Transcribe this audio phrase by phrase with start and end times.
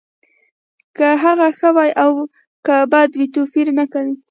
[0.97, 2.13] که هغه ښه وي او
[2.65, 4.15] که بد وي توپیر نه کوي